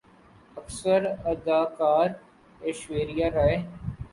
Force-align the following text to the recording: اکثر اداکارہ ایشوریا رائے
اکثر 0.57 1.01
اداکارہ 1.31 2.13
ایشوریا 2.61 3.27
رائے 3.35 3.57